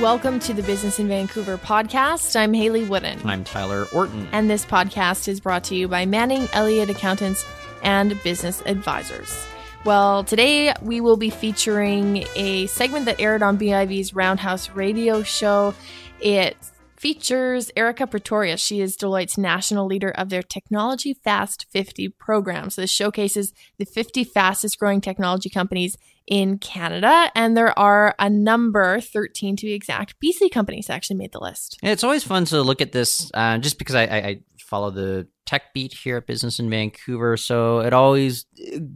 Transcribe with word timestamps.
Welcome 0.00 0.40
to 0.40 0.52
the 0.52 0.62
Business 0.62 0.98
in 0.98 1.08
Vancouver 1.08 1.56
podcast. 1.56 2.36
I'm 2.36 2.52
Hayley 2.52 2.84
Woodin. 2.84 3.18
I'm 3.24 3.44
Tyler 3.44 3.86
Orton. 3.94 4.28
And 4.30 4.50
this 4.50 4.66
podcast 4.66 5.26
is 5.26 5.40
brought 5.40 5.64
to 5.64 5.74
you 5.74 5.88
by 5.88 6.04
Manning 6.04 6.48
Elliott 6.52 6.90
Accountants 6.90 7.46
and 7.82 8.22
Business 8.22 8.62
Advisors. 8.66 9.46
Well, 9.86 10.22
today 10.22 10.74
we 10.82 11.00
will 11.00 11.16
be 11.16 11.30
featuring 11.30 12.26
a 12.36 12.66
segment 12.66 13.06
that 13.06 13.20
aired 13.20 13.42
on 13.42 13.56
BIV's 13.56 14.14
Roundhouse 14.14 14.68
radio 14.70 15.22
show. 15.22 15.74
It 16.20 16.58
features 17.06 17.70
Erica 17.76 18.04
Pretorius. 18.04 18.60
She 18.60 18.80
is 18.80 18.96
Deloitte's 18.96 19.38
national 19.38 19.86
leader 19.86 20.10
of 20.10 20.28
their 20.28 20.42
Technology 20.42 21.14
Fast 21.14 21.64
50 21.70 22.08
program. 22.08 22.68
So 22.68 22.80
this 22.80 22.90
showcases 22.90 23.52
the 23.78 23.84
50 23.84 24.24
fastest 24.24 24.76
growing 24.80 25.00
technology 25.00 25.48
companies 25.48 25.96
in 26.26 26.58
Canada. 26.58 27.30
And 27.36 27.56
there 27.56 27.78
are 27.78 28.16
a 28.18 28.28
number, 28.28 29.00
13 29.00 29.54
to 29.54 29.66
be 29.66 29.72
exact, 29.72 30.16
BC 30.20 30.50
companies 30.50 30.90
actually 30.90 31.18
made 31.18 31.30
the 31.30 31.38
list. 31.38 31.78
It's 31.80 32.02
always 32.02 32.24
fun 32.24 32.44
to 32.46 32.60
look 32.60 32.80
at 32.80 32.90
this 32.90 33.30
uh, 33.34 33.58
just 33.58 33.78
because 33.78 33.94
I, 33.94 34.06
I, 34.06 34.16
I, 34.16 34.40
follow 34.58 34.90
the 34.90 35.28
tech 35.44 35.72
beat 35.74 35.94
here 35.94 36.16
at 36.16 36.26
Business 36.26 36.58
in 36.58 36.68
Vancouver. 36.68 37.36
So 37.36 37.78
it 37.78 37.92
always 37.92 38.46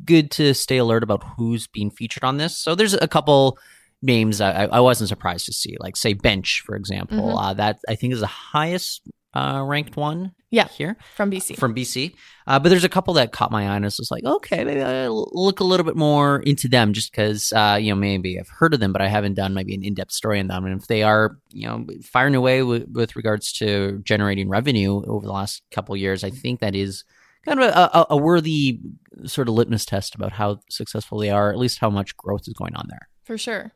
good 0.05 0.33
to 0.33 0.53
stay 0.53 0.79
alert 0.79 1.05
about 1.05 1.23
who's 1.37 1.69
being 1.69 1.92
featured 1.92 2.25
on 2.25 2.39
this. 2.39 2.59
So 2.59 2.75
there's 2.75 2.95
a 2.95 3.06
couple 3.06 3.56
names 4.03 4.41
I, 4.41 4.65
I 4.67 4.81
wasn't 4.81 5.09
surprised 5.09 5.47
to 5.47 5.53
see, 5.53 5.77
like 5.81 5.97
say 5.97 6.15
Bench, 6.15 6.63
for 6.65 6.77
example. 6.77 7.19
Mm-hmm. 7.19 7.39
Uh, 7.39 7.55
that 7.55 7.81
I 7.89 7.95
think 7.95 8.13
is 8.13 8.21
the 8.21 8.27
highest 8.27 9.03
uh, 9.35 9.63
ranked 9.65 9.97
one. 9.97 10.33
Yeah, 10.51 10.67
here 10.67 10.97
from 11.15 11.31
BC. 11.31 11.57
From 11.57 11.77
BC, 11.77 12.15
uh, 12.49 12.59
but 12.59 12.71
there's 12.71 12.83
a 12.83 12.89
couple 12.89 13.15
that 13.15 13.31
caught 13.31 13.53
my 13.53 13.69
eye, 13.69 13.77
and 13.77 13.84
it's 13.84 13.98
just 13.98 14.11
like, 14.11 14.25
okay, 14.25 14.65
maybe 14.65 14.83
I 14.83 15.07
look 15.07 15.61
a 15.61 15.65
little 15.65 15.87
bit 15.87 15.95
more 15.95 16.41
into 16.41 16.67
them, 16.67 16.92
just 16.92 17.12
because 17.12 17.53
uh, 17.53 17.79
you 17.81 17.91
know 17.91 17.97
maybe 17.97 18.39
I've 18.39 18.48
heard 18.48 18.75
of 18.75 18.81
them, 18.81 18.92
but 18.92 19.01
I 19.01 19.07
haven't 19.07 19.34
done 19.34 19.55
maybe 19.55 19.75
an 19.75 19.84
in-depth 19.84 20.11
story 20.11 20.41
on 20.41 20.48
them. 20.48 20.64
And 20.64 20.81
if 20.81 20.89
they 20.89 21.05
are, 21.05 21.39
you 21.53 21.69
know, 21.69 21.87
firing 22.03 22.35
away 22.35 22.64
with, 22.64 22.89
with 22.91 23.14
regards 23.14 23.53
to 23.55 24.01
generating 24.03 24.48
revenue 24.48 25.05
over 25.07 25.25
the 25.25 25.33
last 25.33 25.62
couple 25.70 25.97
years, 25.97 26.25
I 26.25 26.31
think 26.31 26.59
that 26.61 26.75
is 26.75 27.05
kind 27.45 27.61
of 27.61 27.73
a, 27.73 28.07
a, 28.11 28.17
worthy 28.17 28.81
sort 29.25 29.48
of 29.48 29.55
litmus 29.55 29.85
test 29.85 30.14
about 30.14 30.33
how 30.33 30.61
successful 30.69 31.19
they 31.19 31.31
are, 31.31 31.51
at 31.51 31.59
least 31.59 31.79
how 31.79 31.91
much 31.91 32.17
growth 32.17 32.42
is 32.47 32.55
going 32.55 32.75
on 32.75 32.87
there. 32.89 33.09
For 33.25 33.39
sure. 33.39 33.73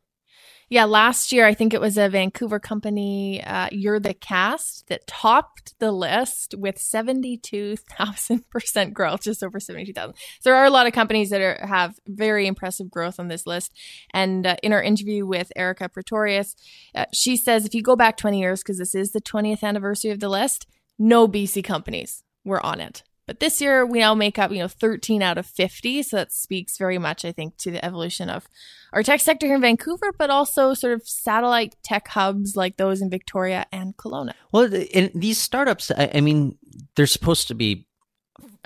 Yeah, 0.67 0.85
last 0.85 1.31
year 1.31 1.45
I 1.45 1.53
think 1.53 1.75
it 1.75 1.81
was 1.81 1.95
a 1.95 2.09
Vancouver 2.09 2.59
company, 2.59 3.43
uh, 3.43 3.69
UrtheCast, 3.69 4.85
that 4.87 5.05
topped 5.05 5.77
the 5.77 5.91
list 5.91 6.55
with 6.57 6.79
seventy-two 6.79 7.75
thousand 7.77 8.49
percent 8.49 8.93
growth, 8.93 9.21
just 9.21 9.43
over 9.43 9.59
seventy-two 9.59 9.93
thousand. 9.93 10.15
So 10.41 10.49
there 10.49 10.55
are 10.55 10.65
a 10.65 10.71
lot 10.71 10.87
of 10.87 10.93
companies 10.93 11.29
that 11.29 11.41
are, 11.41 11.65
have 11.67 11.99
very 12.07 12.47
impressive 12.47 12.89
growth 12.89 13.19
on 13.19 13.27
this 13.27 13.45
list. 13.45 13.73
And 14.11 14.47
uh, 14.47 14.55
in 14.63 14.73
our 14.73 14.81
interview 14.81 15.25
with 15.25 15.51
Erica 15.55 15.87
Pretorius, 15.87 16.55
uh, 16.95 17.05
she 17.13 17.37
says 17.37 17.65
if 17.65 17.75
you 17.75 17.83
go 17.83 17.95
back 17.95 18.17
twenty 18.17 18.39
years, 18.39 18.61
because 18.63 18.79
this 18.79 18.95
is 18.95 19.11
the 19.11 19.21
twentieth 19.21 19.63
anniversary 19.63 20.09
of 20.09 20.19
the 20.19 20.29
list, 20.29 20.65
no 20.97 21.27
BC 21.27 21.63
companies 21.63 22.23
were 22.43 22.65
on 22.65 22.81
it. 22.81 23.03
But 23.27 23.39
this 23.39 23.59
year 23.59 23.85
we 23.85 23.99
now 23.99 24.13
make 24.13 24.37
up, 24.37 24.51
you 24.51 24.59
know, 24.59 24.67
13 24.67 25.21
out 25.21 25.37
of 25.37 25.45
50. 25.45 26.03
So 26.03 26.17
that 26.17 26.31
speaks 26.31 26.77
very 26.77 26.97
much, 26.97 27.25
I 27.25 27.31
think, 27.31 27.57
to 27.57 27.71
the 27.71 27.83
evolution 27.83 28.29
of 28.29 28.47
our 28.93 29.03
tech 29.03 29.19
sector 29.19 29.47
here 29.47 29.55
in 29.55 29.61
Vancouver, 29.61 30.13
but 30.17 30.29
also 30.29 30.73
sort 30.73 30.93
of 30.93 31.07
satellite 31.07 31.75
tech 31.83 32.07
hubs 32.09 32.55
like 32.55 32.77
those 32.77 33.01
in 33.01 33.09
Victoria 33.09 33.65
and 33.71 33.97
Kelowna. 33.97 34.33
Well, 34.51 34.71
in 34.73 35.11
these 35.15 35.39
startups, 35.39 35.91
I, 35.97 36.21
mean, 36.21 36.57
they're 36.95 37.07
supposed 37.07 37.47
to 37.47 37.55
be 37.55 37.87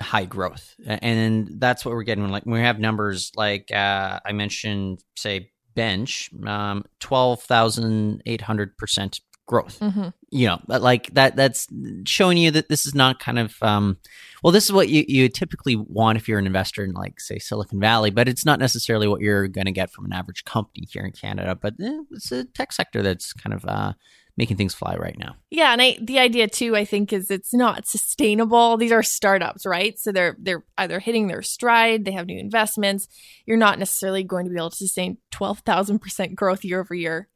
high 0.00 0.24
growth. 0.24 0.74
And 0.86 1.60
that's 1.60 1.84
what 1.84 1.94
we're 1.94 2.02
getting. 2.02 2.28
Like 2.28 2.44
when 2.44 2.60
we 2.60 2.66
have 2.66 2.78
numbers 2.78 3.32
like 3.36 3.70
uh, 3.72 4.20
I 4.24 4.32
mentioned, 4.32 5.02
say, 5.16 5.50
Bench, 5.74 6.30
um, 6.46 6.84
12,800% 7.00 9.20
growth. 9.50 9.80
Mm-hmm. 9.80 10.08
You 10.30 10.46
know, 10.46 10.60
like 10.68 11.12
that 11.14 11.34
that's 11.34 11.66
showing 12.06 12.38
you 12.38 12.52
that 12.52 12.68
this 12.68 12.86
is 12.86 12.94
not 12.94 13.18
kind 13.18 13.38
of 13.38 13.56
um 13.62 13.98
well, 14.44 14.52
this 14.52 14.64
is 14.64 14.72
what 14.72 14.88
you, 14.88 15.04
you 15.08 15.28
typically 15.28 15.74
want 15.74 16.16
if 16.16 16.28
you're 16.28 16.38
an 16.38 16.46
investor 16.46 16.84
in 16.84 16.92
like 16.92 17.18
say 17.18 17.38
Silicon 17.38 17.80
Valley, 17.80 18.10
but 18.10 18.28
it's 18.28 18.46
not 18.46 18.60
necessarily 18.60 19.08
what 19.08 19.20
you're 19.20 19.48
going 19.48 19.66
to 19.66 19.72
get 19.72 19.90
from 19.90 20.06
an 20.06 20.12
average 20.12 20.44
company 20.44 20.86
here 20.88 21.04
in 21.04 21.10
Canada. 21.10 21.58
But 21.60 21.74
eh, 21.82 21.98
it's 22.12 22.30
a 22.30 22.44
tech 22.44 22.72
sector 22.72 23.02
that's 23.02 23.32
kind 23.32 23.52
of 23.52 23.64
uh, 23.66 23.92
making 24.36 24.56
things 24.56 24.72
fly 24.72 24.94
right 24.94 25.18
now. 25.18 25.34
Yeah, 25.50 25.72
and 25.72 25.82
I, 25.82 25.98
the 26.00 26.20
idea 26.20 26.46
too, 26.48 26.76
I 26.76 26.84
think, 26.84 27.12
is 27.12 27.28
it's 27.28 27.52
not 27.52 27.88
sustainable. 27.88 28.76
These 28.76 28.92
are 28.92 29.02
startups, 29.02 29.66
right? 29.66 29.98
So 29.98 30.12
they're 30.12 30.36
they're 30.38 30.64
either 30.78 31.00
hitting 31.00 31.26
their 31.26 31.42
stride, 31.42 32.04
they 32.04 32.12
have 32.12 32.26
new 32.26 32.38
investments. 32.38 33.08
You're 33.46 33.56
not 33.56 33.80
necessarily 33.80 34.22
going 34.22 34.46
to 34.46 34.50
be 34.50 34.56
able 34.56 34.70
to 34.70 34.76
sustain 34.76 35.18
twelve 35.32 35.58
thousand 35.60 35.98
percent 35.98 36.36
growth 36.36 36.64
year 36.64 36.80
over 36.80 36.94
year 36.94 37.28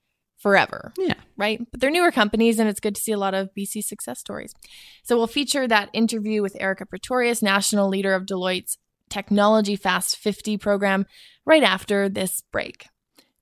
forever. 0.44 0.93
Yeah. 0.99 1.15
Right. 1.38 1.66
But 1.71 1.81
they're 1.81 1.91
newer 1.91 2.12
companies, 2.12 2.59
and 2.59 2.69
it's 2.69 2.78
good 2.78 2.94
to 2.97 3.00
see 3.00 3.12
a 3.12 3.19
lot 3.19 3.32
of 3.32 3.49
BC 3.56 3.82
success 3.82 4.21
stories. 4.21 4.55
So 5.03 5.16
we'll 5.16 5.27
feature 5.27 5.66
that 5.66 5.88
interview 5.94 6.43
with 6.43 6.55
Erica 6.60 6.84
Pretorius, 6.84 7.41
national 7.41 7.88
leader 7.88 8.12
of 8.12 8.27
Deloitte's 8.27 8.77
Technology 9.09 9.75
Fast 9.75 10.19
50 10.19 10.59
program, 10.59 11.06
right 11.47 11.62
after 11.62 12.10
this 12.10 12.43
break. 12.53 12.88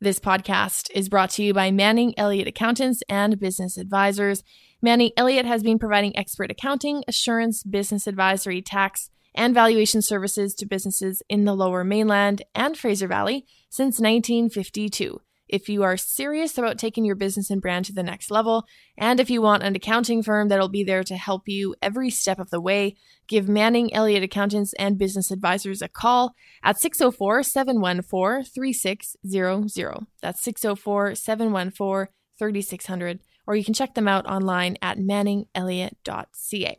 This 0.01 0.21
podcast 0.21 0.91
is 0.95 1.09
brought 1.09 1.31
to 1.31 1.43
you 1.43 1.53
by 1.53 1.73
Manning 1.73 2.15
Elliott 2.17 2.47
Accountants 2.47 3.03
and 3.09 3.41
Business 3.41 3.77
Advisors. 3.77 4.45
Manning 4.81 5.11
Elliott 5.17 5.45
has 5.45 5.65
been 5.65 5.81
providing 5.81 6.17
expert 6.17 6.53
accounting, 6.53 7.03
assurance, 7.09 7.65
business 7.65 8.07
advisory, 8.07 8.63
tax, 8.63 9.11
and 9.35 9.55
valuation 9.55 10.03
services 10.03 10.55
to 10.55 10.67
businesses 10.67 11.21
in 11.29 11.47
the 11.47 11.55
lower 11.55 11.83
mainland 11.83 12.43
and 12.55 12.79
Fraser 12.79 13.09
Valley 13.09 13.45
since 13.71 13.99
1952. 13.99 15.21
If 15.53 15.69
you 15.69 15.83
are 15.83 15.99
serious 15.99 16.57
about 16.57 16.79
taking 16.79 17.05
your 17.05 17.15
business 17.15 17.51
and 17.51 17.61
brand 17.61 17.85
to 17.85 17.93
the 17.93 18.03
next 18.03 18.31
level, 18.31 18.65
and 18.97 19.21
if 19.21 19.29
you 19.29 19.43
want 19.43 19.63
an 19.63 19.77
accounting 19.77 20.23
firm 20.23 20.49
that'll 20.49 20.71
be 20.71 20.83
there 20.83 21.05
to 21.05 21.15
help 21.15 21.47
you 21.47 21.75
every 21.83 22.09
step 22.09 22.39
of 22.39 22.49
the 22.49 22.61
way, 22.61 22.97
give 23.29 23.51
Manning 23.51 23.93
Elliott 23.93 24.23
Accountants 24.23 24.73
and 24.79 24.97
Business 24.97 25.31
Advisors 25.31 25.83
a 25.83 25.89
call 25.89 26.35
at 26.65 26.81
604 26.81 27.43
714 27.43 28.45
3600. 28.45 30.07
That's 30.23 30.43
604 30.43 31.15
714 31.17 32.09
3600 32.39 33.21
or 33.47 33.57
you 33.57 33.65
can 33.65 33.75
check 33.75 33.95
them 33.95 34.09
out 34.09 34.27
online 34.27 34.77
at 34.83 34.99
manningelliott.ca. 34.99 36.77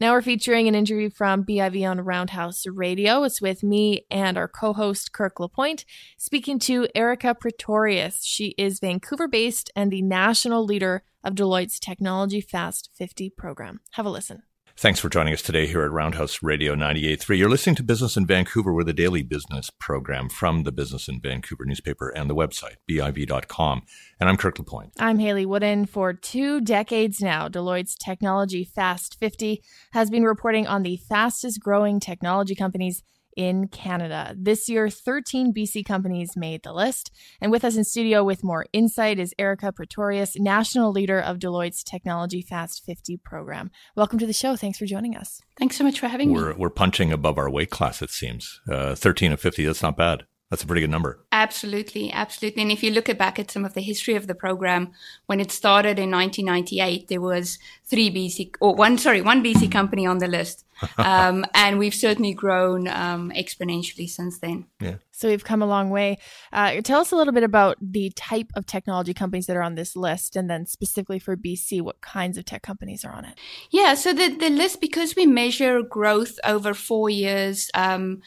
Now 0.00 0.12
we're 0.12 0.22
featuring 0.22 0.68
an 0.68 0.74
interview 0.74 1.10
from 1.10 1.44
BIV 1.44 1.88
on 1.88 2.00
Roundhouse 2.00 2.66
Radio. 2.66 3.22
It's 3.22 3.40
with 3.40 3.62
me 3.62 4.06
and 4.10 4.36
our 4.36 4.48
co-host 4.48 5.12
Kirk 5.12 5.38
Lapointe 5.38 5.84
speaking 6.18 6.58
to 6.60 6.88
Erica 6.94 7.34
Pretorius. 7.34 8.24
She 8.24 8.54
is 8.58 8.80
Vancouver 8.80 9.28
based 9.28 9.70
and 9.76 9.90
the 9.90 10.02
national 10.02 10.64
leader 10.64 11.04
of 11.22 11.34
Deloitte's 11.34 11.78
Technology 11.78 12.40
Fast 12.40 12.90
50 12.94 13.30
program. 13.30 13.80
Have 13.92 14.06
a 14.06 14.10
listen. 14.10 14.42
Thanks 14.76 14.98
for 14.98 15.10
joining 15.10 15.34
us 15.34 15.42
today 15.42 15.66
here 15.66 15.82
at 15.82 15.92
Roundhouse 15.92 16.42
Radio 16.42 16.74
98.3. 16.74 17.38
You're 17.38 17.50
listening 17.50 17.76
to 17.76 17.82
Business 17.82 18.16
in 18.16 18.26
Vancouver 18.26 18.72
with 18.72 18.88
a 18.88 18.94
daily 18.94 19.22
business 19.22 19.70
program 19.78 20.30
from 20.30 20.62
the 20.62 20.72
Business 20.72 21.08
in 21.08 21.20
Vancouver 21.20 21.66
newspaper 21.66 22.08
and 22.08 22.28
the 22.28 22.34
website, 22.34 22.76
biv.com. 22.90 23.82
And 24.18 24.28
I'm 24.28 24.38
Kirk 24.38 24.58
LaPointe. 24.58 24.92
I'm 24.98 25.18
Hayley 25.18 25.44
Woodin. 25.44 25.86
For 25.86 26.14
two 26.14 26.60
decades 26.62 27.20
now, 27.20 27.48
Deloitte's 27.48 27.94
Technology 27.96 28.64
Fast 28.64 29.18
50 29.20 29.62
has 29.92 30.10
been 30.10 30.24
reporting 30.24 30.66
on 30.66 30.82
the 30.82 30.96
fastest 30.96 31.60
growing 31.60 32.00
technology 32.00 32.54
companies 32.54 33.02
in 33.36 33.68
Canada. 33.68 34.34
This 34.36 34.68
year, 34.68 34.88
13 34.88 35.52
BC 35.52 35.84
companies 35.84 36.36
made 36.36 36.62
the 36.62 36.72
list. 36.72 37.10
And 37.40 37.50
with 37.50 37.64
us 37.64 37.76
in 37.76 37.84
studio 37.84 38.24
with 38.24 38.44
more 38.44 38.66
insight 38.72 39.18
is 39.18 39.34
Erica 39.38 39.72
Pretorius, 39.72 40.38
national 40.38 40.92
leader 40.92 41.20
of 41.20 41.38
Deloitte's 41.38 41.82
Technology 41.82 42.42
Fast 42.42 42.84
50 42.84 43.18
program. 43.18 43.70
Welcome 43.96 44.18
to 44.18 44.26
the 44.26 44.32
show. 44.32 44.56
Thanks 44.56 44.78
for 44.78 44.86
joining 44.86 45.16
us. 45.16 45.40
Thanks 45.58 45.76
so 45.76 45.84
much 45.84 46.00
for 46.00 46.08
having 46.08 46.32
we're, 46.32 46.50
me. 46.50 46.56
We're 46.58 46.70
punching 46.70 47.12
above 47.12 47.38
our 47.38 47.50
weight 47.50 47.70
class, 47.70 48.02
it 48.02 48.10
seems. 48.10 48.60
Uh, 48.68 48.94
13 48.94 49.32
of 49.32 49.40
50, 49.40 49.66
that's 49.66 49.82
not 49.82 49.96
bad. 49.96 50.24
That's 50.52 50.64
a 50.64 50.66
pretty 50.66 50.82
good 50.82 50.90
number. 50.90 51.18
Absolutely, 51.32 52.12
absolutely. 52.12 52.60
And 52.60 52.70
if 52.70 52.82
you 52.82 52.90
look 52.90 53.06
back 53.16 53.38
at 53.38 53.50
some 53.50 53.64
of 53.64 53.72
the 53.72 53.80
history 53.80 54.16
of 54.16 54.26
the 54.26 54.34
program, 54.34 54.92
when 55.24 55.40
it 55.40 55.50
started 55.50 55.98
in 55.98 56.10
1998, 56.10 57.08
there 57.08 57.22
was 57.22 57.58
three 57.86 58.10
BC 58.10 58.56
or 58.60 58.74
one, 58.74 58.98
sorry, 58.98 59.22
one 59.22 59.42
BC 59.42 59.72
company 59.72 60.04
on 60.04 60.18
the 60.18 60.28
list, 60.28 60.66
um, 60.98 61.46
and 61.54 61.78
we've 61.78 61.94
certainly 61.94 62.34
grown 62.34 62.86
um, 62.86 63.32
exponentially 63.34 64.06
since 64.06 64.40
then. 64.40 64.66
Yeah. 64.78 64.96
So 65.10 65.28
we've 65.28 65.42
come 65.42 65.62
a 65.62 65.66
long 65.66 65.88
way. 65.88 66.18
Uh, 66.52 66.82
tell 66.82 67.00
us 67.00 67.12
a 67.12 67.16
little 67.16 67.32
bit 67.32 67.44
about 67.44 67.78
the 67.80 68.10
type 68.10 68.50
of 68.54 68.66
technology 68.66 69.14
companies 69.14 69.46
that 69.46 69.56
are 69.56 69.62
on 69.62 69.74
this 69.74 69.96
list, 69.96 70.36
and 70.36 70.50
then 70.50 70.66
specifically 70.66 71.18
for 71.18 71.34
BC, 71.34 71.80
what 71.80 72.02
kinds 72.02 72.36
of 72.36 72.44
tech 72.44 72.60
companies 72.60 73.06
are 73.06 73.12
on 73.14 73.24
it? 73.24 73.38
Yeah. 73.70 73.94
So 73.94 74.12
the 74.12 74.28
the 74.28 74.50
list 74.50 74.82
because 74.82 75.16
we 75.16 75.24
measure 75.24 75.80
growth 75.80 76.38
over 76.44 76.74
four 76.74 77.08
years. 77.08 77.70
Um, 77.72 78.20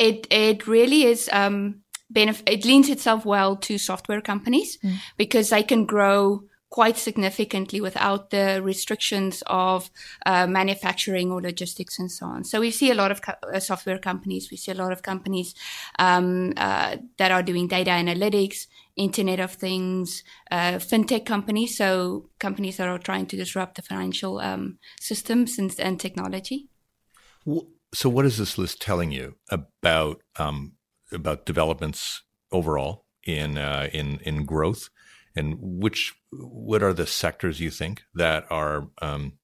it 0.00 0.26
it 0.30 0.66
really 0.66 1.04
is 1.04 1.28
um, 1.32 1.82
benef- 2.12 2.42
it 2.46 2.64
leans 2.64 2.88
itself 2.88 3.24
well 3.24 3.56
to 3.56 3.78
software 3.78 4.20
companies 4.20 4.78
mm. 4.78 4.96
because 5.16 5.50
they 5.50 5.62
can 5.62 5.84
grow 5.84 6.42
quite 6.70 6.96
significantly 6.96 7.80
without 7.80 8.30
the 8.30 8.60
restrictions 8.62 9.42
of 9.48 9.90
uh, 10.24 10.46
manufacturing 10.46 11.32
or 11.32 11.42
logistics 11.42 11.98
and 11.98 12.10
so 12.10 12.26
on. 12.26 12.44
So 12.44 12.60
we 12.60 12.70
see 12.70 12.92
a 12.92 12.94
lot 12.94 13.10
of 13.10 13.20
co- 13.20 13.34
uh, 13.52 13.58
software 13.58 13.98
companies. 13.98 14.50
We 14.52 14.56
see 14.56 14.70
a 14.70 14.76
lot 14.76 14.92
of 14.92 15.02
companies 15.02 15.52
um, 15.98 16.52
uh, 16.56 16.98
that 17.18 17.32
are 17.32 17.42
doing 17.42 17.66
data 17.66 17.90
analytics, 17.90 18.68
Internet 18.94 19.40
of 19.40 19.52
Things, 19.54 20.22
uh, 20.52 20.78
fintech 20.78 21.26
companies. 21.26 21.76
So 21.76 22.28
companies 22.38 22.76
that 22.76 22.88
are 22.88 22.98
trying 22.98 23.26
to 23.26 23.36
disrupt 23.36 23.74
the 23.74 23.82
financial 23.82 24.38
um, 24.38 24.78
systems 25.00 25.58
and, 25.58 25.74
and, 25.80 25.98
technology. 25.98 26.68
So 27.92 28.08
what 28.08 28.24
is 28.24 28.38
this 28.38 28.56
list 28.56 28.80
telling 28.80 29.10
you 29.10 29.36
about 29.50 30.22
um, 30.38 30.72
about 31.12 31.46
developments 31.46 32.22
overall 32.52 33.04
in 33.24 33.58
uh, 33.58 33.88
in 33.92 34.18
in 34.20 34.44
growth? 34.44 34.88
and 35.36 35.56
which 35.60 36.14
what 36.32 36.82
are 36.82 36.92
the 36.92 37.06
sectors 37.06 37.60
you 37.60 37.70
think 37.70 38.02
that 38.14 38.44
are 38.50 38.88
um, 39.00 39.34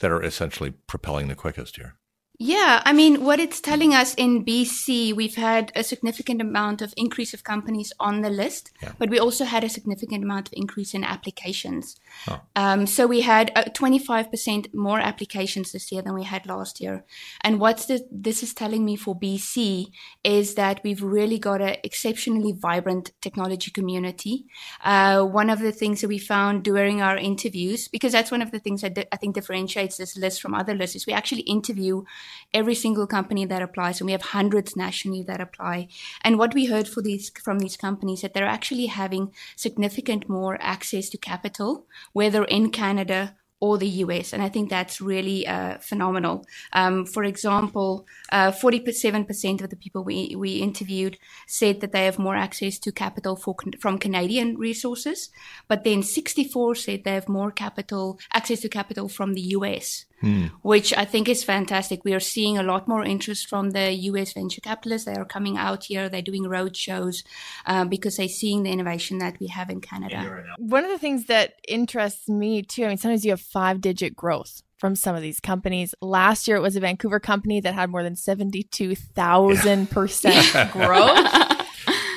that 0.00 0.10
are 0.10 0.22
essentially 0.22 0.72
propelling 0.86 1.28
the 1.28 1.34
quickest 1.34 1.76
here? 1.76 1.94
Yeah, 2.42 2.80
I 2.86 2.94
mean, 2.94 3.22
what 3.22 3.38
it's 3.38 3.60
telling 3.60 3.92
us 3.92 4.14
in 4.14 4.46
BC, 4.46 5.14
we've 5.14 5.34
had 5.34 5.70
a 5.76 5.84
significant 5.84 6.40
amount 6.40 6.80
of 6.80 6.94
increase 6.96 7.34
of 7.34 7.44
companies 7.44 7.92
on 8.00 8.22
the 8.22 8.30
list, 8.30 8.70
yeah. 8.82 8.92
but 8.98 9.10
we 9.10 9.18
also 9.18 9.44
had 9.44 9.62
a 9.62 9.68
significant 9.68 10.24
amount 10.24 10.48
of 10.48 10.54
increase 10.56 10.94
in 10.94 11.04
applications. 11.04 12.00
Oh. 12.26 12.40
Um, 12.56 12.86
so 12.86 13.06
we 13.06 13.20
had 13.20 13.52
uh, 13.54 13.64
25% 13.64 14.72
more 14.72 14.98
applications 14.98 15.72
this 15.72 15.92
year 15.92 16.00
than 16.00 16.14
we 16.14 16.22
had 16.24 16.46
last 16.46 16.80
year. 16.80 17.04
And 17.42 17.60
what 17.60 17.86
this 18.10 18.42
is 18.42 18.54
telling 18.54 18.86
me 18.86 18.96
for 18.96 19.14
BC 19.14 19.90
is 20.24 20.54
that 20.54 20.80
we've 20.82 21.02
really 21.02 21.38
got 21.38 21.60
an 21.60 21.76
exceptionally 21.84 22.52
vibrant 22.52 23.12
technology 23.20 23.70
community. 23.70 24.46
Uh, 24.82 25.24
one 25.24 25.50
of 25.50 25.58
the 25.58 25.72
things 25.72 26.00
that 26.00 26.08
we 26.08 26.16
found 26.16 26.64
during 26.64 27.02
our 27.02 27.18
interviews, 27.18 27.86
because 27.86 28.12
that's 28.12 28.30
one 28.30 28.40
of 28.40 28.50
the 28.50 28.60
things 28.60 28.80
that 28.80 29.08
I 29.12 29.16
think 29.18 29.34
differentiates 29.34 29.98
this 29.98 30.16
list 30.16 30.40
from 30.40 30.54
other 30.54 30.74
lists, 30.74 30.96
is 30.96 31.06
we 31.06 31.12
actually 31.12 31.42
interview 31.42 32.04
every 32.52 32.74
single 32.74 33.06
company 33.06 33.44
that 33.44 33.62
applies, 33.62 34.00
and 34.00 34.06
we 34.06 34.12
have 34.12 34.22
hundreds 34.22 34.76
nationally 34.76 35.22
that 35.24 35.40
apply. 35.40 35.88
And 36.22 36.38
what 36.38 36.54
we 36.54 36.66
heard 36.66 36.88
for 36.88 37.02
these 37.02 37.30
from 37.42 37.58
these 37.58 37.76
companies 37.76 38.22
that 38.22 38.34
they're 38.34 38.44
actually 38.44 38.86
having 38.86 39.32
significant 39.56 40.28
more 40.28 40.58
access 40.60 41.08
to 41.10 41.18
capital, 41.18 41.86
whether 42.12 42.44
in 42.44 42.70
Canada 42.70 43.36
or 43.60 43.76
the 43.76 43.88
US. 44.04 44.32
And 44.32 44.42
I 44.42 44.48
think 44.48 44.70
that's 44.70 45.00
really 45.00 45.46
uh, 45.46 45.78
phenomenal. 45.78 46.46
Um, 46.72 47.04
for 47.04 47.22
example, 47.22 48.06
uh, 48.32 48.50
47% 48.50 49.62
of 49.62 49.70
the 49.70 49.76
people 49.76 50.02
we, 50.02 50.34
we 50.34 50.56
interviewed 50.56 51.18
said 51.46 51.80
that 51.80 51.92
they 51.92 52.06
have 52.06 52.18
more 52.18 52.36
access 52.36 52.78
to 52.78 52.90
capital 52.90 53.36
for, 53.36 53.54
from 53.78 53.98
Canadian 53.98 54.56
resources, 54.56 55.30
but 55.68 55.84
then 55.84 56.02
64 56.02 56.74
said 56.74 57.04
they 57.04 57.14
have 57.14 57.28
more 57.28 57.50
capital, 57.50 58.18
access 58.32 58.60
to 58.60 58.68
capital 58.68 59.08
from 59.08 59.34
the 59.34 59.42
US 59.58 60.06
hmm. 60.20 60.46
which 60.62 60.96
I 60.96 61.04
think 61.04 61.28
is 61.28 61.44
fantastic. 61.44 62.04
We 62.04 62.14
are 62.14 62.20
seeing 62.20 62.58
a 62.58 62.62
lot 62.62 62.88
more 62.88 63.04
interest 63.04 63.48
from 63.48 63.70
the 63.70 63.92
US 63.92 64.32
venture 64.32 64.60
capitalists. 64.60 65.06
They 65.06 65.14
are 65.14 65.24
coming 65.24 65.56
out 65.56 65.84
here, 65.84 66.08
they're 66.08 66.22
doing 66.22 66.48
road 66.48 66.76
shows 66.76 67.24
uh, 67.66 67.84
because 67.84 68.16
they're 68.16 68.28
seeing 68.28 68.62
the 68.62 68.70
innovation 68.70 69.18
that 69.18 69.38
we 69.40 69.48
have 69.48 69.70
in 69.70 69.80
Canada. 69.80 70.44
One 70.58 70.84
of 70.84 70.90
the 70.90 70.98
things 70.98 71.26
that 71.26 71.54
interests 71.66 72.28
me 72.28 72.62
too, 72.62 72.84
I 72.84 72.88
mean, 72.88 72.98
sometimes 72.98 73.24
you 73.24 73.32
have 73.32 73.40
five 73.40 73.80
digit 73.80 74.14
growth 74.14 74.62
from 74.80 74.96
some 74.96 75.14
of 75.14 75.22
these 75.22 75.38
companies. 75.40 75.94
Last 76.00 76.48
year, 76.48 76.56
it 76.56 76.62
was 76.62 76.74
a 76.74 76.80
Vancouver 76.80 77.20
company 77.20 77.60
that 77.60 77.74
had 77.74 77.90
more 77.90 78.02
than 78.02 78.14
72,000% 78.14 80.72
growth. 80.72 81.30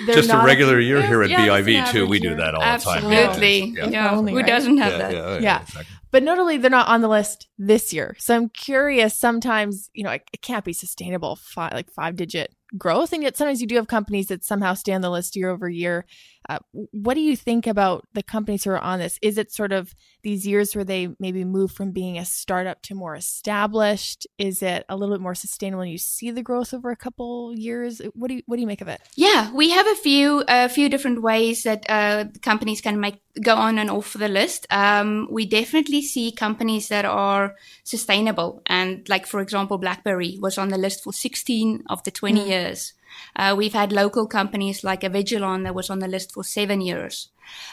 just 0.05 0.29
a 0.29 0.37
regular 0.37 0.79
a, 0.79 0.83
year 0.83 1.05
here 1.05 1.21
at 1.23 1.29
yeah, 1.29 1.45
BIV 1.45 1.91
too. 1.91 2.07
We 2.07 2.19
do 2.19 2.35
that 2.35 2.55
all 2.55 2.63
Absolutely. 2.63 3.09
the 3.09 3.15
time. 3.15 3.29
Absolutely. 3.29 3.73
Yeah. 3.77 3.89
yeah. 3.89 4.15
Only, 4.15 4.31
Who 4.33 4.43
doesn't 4.43 4.77
have 4.77 4.97
that? 4.97 5.13
Yeah. 5.13 5.39
yeah. 5.39 5.61
Exactly. 5.61 5.95
But 6.13 6.21
notably, 6.21 6.57
they're 6.57 6.69
not 6.69 6.89
on 6.89 7.01
the 7.01 7.07
list 7.07 7.47
this 7.57 7.91
year. 7.91 8.15
So 8.19 8.35
I'm 8.35 8.49
curious. 8.49 9.17
Sometimes, 9.17 9.89
you 9.93 10.03
know, 10.03 10.11
it, 10.11 10.21
it 10.31 10.43
can't 10.43 10.63
be 10.63 10.71
sustainable, 10.71 11.35
five, 11.35 11.73
like 11.73 11.89
five 11.91 12.15
digit 12.15 12.53
growth. 12.77 13.13
And 13.13 13.23
yet 13.23 13.37
sometimes 13.37 13.61
you 13.61 13.67
do 13.67 13.75
have 13.75 13.87
companies 13.87 14.27
that 14.27 14.43
somehow 14.43 14.73
stay 14.73 14.93
on 14.93 15.01
the 15.01 15.09
list 15.09 15.35
year 15.35 15.49
over 15.49 15.69
year. 15.69 16.05
Uh, 16.49 16.59
what 16.73 17.13
do 17.13 17.21
you 17.21 17.37
think 17.37 17.67
about 17.67 18.05
the 18.13 18.23
companies 18.23 18.63
who 18.63 18.71
are 18.71 18.79
on 18.79 18.99
this? 18.99 19.17
Is 19.21 19.37
it 19.37 19.51
sort 19.51 19.71
of 19.71 19.95
these 20.23 20.45
years 20.45 20.75
where 20.75 20.83
they 20.83 21.09
maybe 21.19 21.45
move 21.45 21.71
from 21.71 21.91
being 21.91 22.17
a 22.17 22.25
startup 22.25 22.81
to 22.83 22.95
more 22.95 23.15
established? 23.15 24.27
Is 24.37 24.61
it 24.61 24.85
a 24.89 24.97
little 24.97 25.15
bit 25.15 25.21
more 25.21 25.35
sustainable 25.35 25.81
and 25.81 25.91
you 25.91 25.97
see 25.97 26.31
the 26.31 26.43
growth 26.43 26.73
over 26.73 26.91
a 26.91 26.97
couple 26.97 27.53
years? 27.55 28.01
What 28.13 28.27
do 28.27 28.35
you 28.35 28.43
what 28.45 28.57
do 28.57 28.61
you 28.61 28.67
make 28.67 28.81
of 28.81 28.89
it? 28.89 29.01
Yeah, 29.15 29.51
we 29.53 29.69
have 29.69 29.87
a 29.87 29.95
few 29.95 30.43
a 30.47 30.67
few 30.67 30.89
different 30.89 31.21
ways 31.21 31.63
that 31.63 31.85
uh, 31.87 32.25
companies 32.41 32.81
can 32.81 32.99
make 32.99 33.21
go 33.41 33.55
on 33.55 33.79
and 33.79 33.89
off 33.89 34.13
the 34.13 34.27
list. 34.27 34.67
Um, 34.69 35.27
we 35.31 35.45
definitely 35.45 36.01
see 36.01 36.31
companies 36.31 36.89
that 36.89 37.05
are 37.05 37.55
sustainable, 37.83 38.61
and 38.65 39.07
like 39.07 39.25
for 39.25 39.39
example, 39.39 39.77
BlackBerry 39.77 40.37
was 40.41 40.57
on 40.57 40.69
the 40.69 40.77
list 40.77 41.03
for 41.03 41.13
16 41.13 41.83
of 41.89 42.03
the 42.03 42.11
20 42.11 42.41
mm. 42.41 42.62
Years. 42.63 42.93
Uh, 43.35 43.53
we've 43.57 43.73
had 43.73 43.91
local 43.91 44.27
companies 44.27 44.83
like 44.83 45.01
Avigilon 45.01 45.63
that 45.63 45.75
was 45.75 45.89
on 45.89 45.99
the 45.99 46.07
list 46.07 46.33
for 46.33 46.43
seven 46.43 46.81
years. 46.81 47.29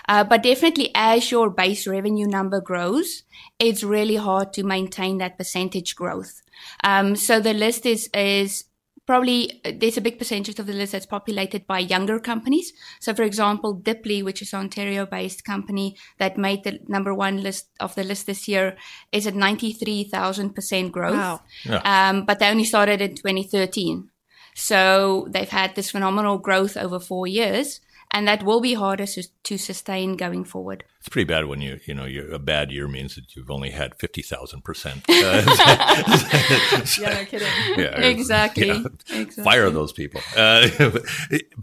Uh, 0.09 0.25
but 0.25 0.43
definitely 0.43 0.91
as 0.95 1.31
your 1.31 1.51
base 1.51 1.87
revenue 1.87 2.27
number 2.27 2.61
grows, 2.61 3.23
it's 3.59 3.85
really 3.85 4.17
hard 4.17 4.53
to 4.53 4.63
maintain 4.63 5.19
that 5.19 5.39
percentage 5.39 5.95
growth. 5.95 6.43
Um, 6.85 7.17
so 7.17 7.41
the 7.41 7.55
list 7.55 7.87
is, 7.87 8.09
is 8.15 8.65
probably 9.07 9.61
there's 9.65 9.97
a 9.97 10.01
big 10.01 10.19
percentage 10.19 10.59
of 10.59 10.67
the 10.67 10.73
list 10.73 10.93
that's 10.93 11.07
populated 11.07 11.67
by 11.67 11.79
younger 11.79 12.21
companies. 12.21 12.73
So, 13.01 13.15
for 13.15 13.23
example, 13.23 13.77
Diply, 13.77 14.23
which 14.23 14.43
is 14.43 14.53
an 14.53 14.61
Ontario-based 14.61 15.45
company 15.45 15.97
that 16.19 16.39
made 16.39 16.65
the 16.65 16.79
number 16.87 17.13
one 17.15 17.43
list 17.43 17.69
of 17.81 17.95
the 17.95 18.05
list 18.05 18.27
this 18.27 18.47
year, 18.47 18.77
is 19.11 19.27
at 19.27 19.35
93,000% 19.35 20.93
growth. 20.93 21.15
Wow. 21.15 21.41
Yeah. 21.65 21.83
Um, 21.85 22.25
but 22.25 22.39
they 22.39 22.49
only 22.49 22.65
started 22.65 23.01
in 23.01 23.17
2013. 23.17 24.11
So 24.55 25.27
they've 25.31 25.49
had 25.49 25.75
this 25.75 25.91
phenomenal 25.91 26.39
growth 26.39 26.77
over 26.77 26.99
four 26.99 27.27
years, 27.27 27.81
and 28.13 28.27
that 28.27 28.43
will 28.43 28.61
be 28.61 28.75
harder 28.75 29.07
to, 29.07 29.23
to 29.45 29.57
sustain 29.59 30.17
going 30.17 30.45
forward. 30.45 30.85
It's 30.99 31.09
pretty 31.09 31.27
bad 31.27 31.47
when 31.47 31.61
you 31.61 31.81
you 31.87 31.95
know 31.95 32.07
a 32.33 32.39
bad 32.39 32.71
year 32.71 32.89
means 32.89 33.15
that 33.15 33.35
you've 33.35 33.51
only 33.51 33.71
had 33.71 33.95
fifty 33.99 34.23
thousand 34.23 34.65
percent. 34.65 35.05
Yeah, 36.99 37.15
no 37.15 37.25
kidding. 37.25 37.49
Yeah, 37.77 38.01
exactly. 38.01 38.69
Yeah, 38.69 38.85
exactly. 39.11 39.45
Fire 39.45 39.71
those 39.71 39.93
people. 39.93 40.21
Uh, 40.37 40.69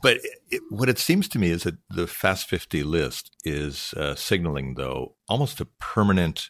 but 0.02 0.20
it, 0.50 0.62
what 0.70 0.90
it 0.90 1.00
seems 1.00 1.28
to 1.30 1.40
me 1.40 1.50
is 1.50 1.64
that 1.64 1.76
the 1.90 2.08
Fast 2.08 2.48
Fifty 2.48 2.84
list 2.84 3.36
is 3.44 3.94
uh, 3.96 4.16
signaling, 4.16 4.76
though, 4.76 5.16
almost 5.28 5.60
a 5.60 5.66
permanent 5.66 6.50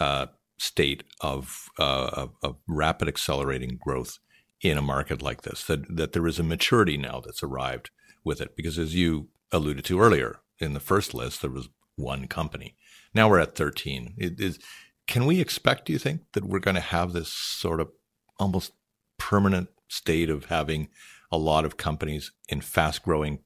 uh, 0.00 0.26
state 0.58 1.04
of, 1.20 1.68
uh, 1.78 2.10
of, 2.12 2.30
of 2.42 2.56
rapid 2.66 3.08
accelerating 3.08 3.78
growth 3.80 4.18
in 4.60 4.78
a 4.78 4.82
market 4.82 5.22
like 5.22 5.42
this, 5.42 5.64
that, 5.64 5.96
that 5.96 6.12
there 6.12 6.26
is 6.26 6.38
a 6.38 6.44
maturity 6.44 6.96
now 6.96 7.20
that's 7.24 7.42
arrived 7.42 7.90
with 8.24 8.40
it. 8.40 8.56
Because 8.56 8.78
as 8.78 8.94
you 8.94 9.28
alluded 9.52 9.84
to 9.86 10.00
earlier, 10.00 10.40
in 10.58 10.74
the 10.74 10.80
first 10.80 11.14
list, 11.14 11.40
there 11.40 11.50
was 11.50 11.68
one 11.96 12.26
company. 12.26 12.74
Now 13.14 13.28
we're 13.28 13.40
at 13.40 13.54
13. 13.54 14.14
It 14.18 14.40
is, 14.40 14.58
can 15.06 15.26
we 15.26 15.40
expect, 15.40 15.86
do 15.86 15.92
you 15.92 15.98
think, 15.98 16.22
that 16.32 16.44
we're 16.44 16.58
going 16.58 16.74
to 16.74 16.80
have 16.80 17.12
this 17.12 17.32
sort 17.32 17.80
of 17.80 17.90
almost 18.38 18.72
permanent 19.18 19.68
state 19.88 20.30
of 20.30 20.46
having 20.46 20.88
a 21.30 21.38
lot 21.38 21.64
of 21.64 21.76
companies 21.76 22.32
in 22.48 22.60
fast 22.60 23.02
growing 23.02 23.40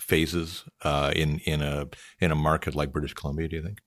phases 0.00 0.64
uh, 0.82 1.12
in, 1.14 1.38
in, 1.40 1.62
a, 1.62 1.88
in 2.20 2.30
a 2.30 2.36
market 2.36 2.74
like 2.74 2.92
British 2.92 3.14
Columbia, 3.14 3.48
do 3.48 3.56
you 3.56 3.62
think? 3.62 3.78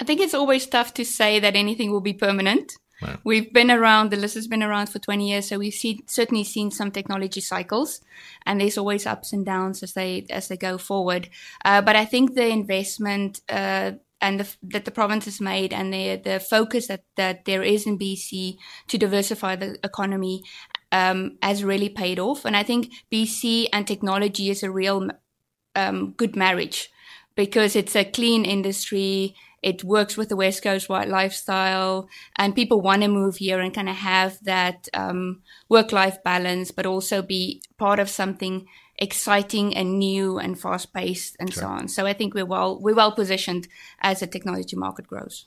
I 0.00 0.04
think 0.04 0.20
it's 0.20 0.34
always 0.34 0.66
tough 0.66 0.94
to 0.94 1.04
say 1.04 1.38
that 1.40 1.56
anything 1.56 1.90
will 1.90 2.00
be 2.00 2.12
permanent. 2.12 2.72
We've 3.24 3.52
been 3.52 3.70
around, 3.70 4.10
the 4.10 4.16
list 4.16 4.34
has 4.34 4.46
been 4.46 4.62
around 4.62 4.88
for 4.88 4.98
20 4.98 5.28
years, 5.28 5.48
so 5.48 5.58
we've 5.58 5.74
see, 5.74 6.02
certainly 6.06 6.44
seen 6.44 6.70
some 6.70 6.90
technology 6.90 7.40
cycles, 7.40 8.00
and 8.46 8.60
there's 8.60 8.78
always 8.78 9.06
ups 9.06 9.32
and 9.32 9.44
downs 9.44 9.82
as 9.82 9.92
they 9.92 10.26
as 10.30 10.48
they 10.48 10.56
go 10.56 10.78
forward. 10.78 11.28
Uh, 11.64 11.82
but 11.82 11.96
I 11.96 12.04
think 12.04 12.34
the 12.34 12.46
investment 12.48 13.40
uh, 13.48 13.92
and 14.20 14.40
the, 14.40 14.56
that 14.62 14.86
the 14.86 14.90
province 14.90 15.26
has 15.26 15.40
made, 15.40 15.72
and 15.72 15.92
the 15.92 16.16
the 16.16 16.40
focus 16.40 16.86
that 16.86 17.04
that 17.16 17.44
there 17.44 17.62
is 17.62 17.86
in 17.86 17.98
BC 17.98 18.56
to 18.88 18.98
diversify 18.98 19.56
the 19.56 19.78
economy, 19.84 20.42
um, 20.90 21.36
has 21.42 21.64
really 21.64 21.90
paid 21.90 22.18
off. 22.18 22.44
And 22.44 22.56
I 22.56 22.62
think 22.62 22.92
BC 23.12 23.68
and 23.72 23.86
technology 23.86 24.48
is 24.48 24.62
a 24.62 24.70
real 24.70 25.10
um, 25.74 26.12
good 26.12 26.34
marriage 26.34 26.90
because 27.34 27.76
it's 27.76 27.94
a 27.94 28.04
clean 28.04 28.44
industry 28.44 29.34
it 29.62 29.82
works 29.82 30.16
with 30.16 30.28
the 30.28 30.36
West 30.36 30.62
Coast 30.62 30.88
white 30.88 31.08
lifestyle, 31.08 32.08
and 32.36 32.54
people 32.54 32.80
want 32.80 33.02
to 33.02 33.08
move 33.08 33.36
here 33.36 33.60
and 33.60 33.74
kind 33.74 33.88
of 33.88 33.96
have 33.96 34.38
that 34.44 34.88
um, 34.94 35.42
work 35.68 35.92
life 35.92 36.22
balance, 36.22 36.70
but 36.70 36.86
also 36.86 37.22
be 37.22 37.62
part 37.78 37.98
of 37.98 38.08
something 38.08 38.66
exciting 38.98 39.76
and 39.76 39.98
new 39.98 40.38
and 40.38 40.58
fast 40.58 40.92
paced 40.92 41.36
and 41.38 41.52
sure. 41.52 41.62
so 41.62 41.68
on. 41.68 41.88
So 41.88 42.06
I 42.06 42.12
think 42.12 42.34
we're 42.34 42.46
well 42.46 42.80
we're 42.80 42.94
well 42.94 43.12
positioned 43.12 43.68
as 44.00 44.20
the 44.20 44.26
technology 44.26 44.76
market 44.76 45.06
grows. 45.06 45.46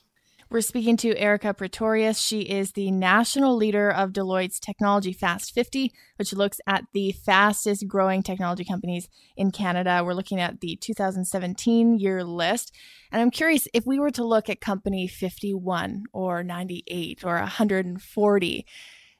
We're 0.52 0.62
speaking 0.62 0.98
to 0.98 1.16
Erica 1.16 1.54
Pretorius. 1.54 2.20
She 2.20 2.40
is 2.40 2.72
the 2.72 2.90
national 2.90 3.56
leader 3.56 3.92
of 3.92 4.14
Deloitte's 4.14 4.60
Technology 4.60 5.14
Fast 5.14 5.54
50, 5.54 5.94
which 6.16 6.34
looks 6.34 6.60
at 6.66 6.86
the 6.92 7.12
fastest 7.12 7.88
growing 7.88 8.24
technology 8.24 8.66
companies 8.66 9.08
in 9.38 9.52
Canada. 9.52 10.02
We're 10.04 10.16
looking 10.16 10.40
at 10.40 10.60
the 10.60 10.76
2017 10.82 12.00
year 12.00 12.24
list. 12.24 12.76
And 13.12 13.22
I'm 13.22 13.30
curious 13.30 13.68
if 13.76 13.86
we 13.86 14.00
were 14.00 14.10
to 14.10 14.24
look 14.24 14.50
at 14.50 14.60
company 14.60 15.08
51 15.08 16.06
or 16.14 16.42
98 16.42 17.24
or 17.24 17.36
140, 17.36 18.66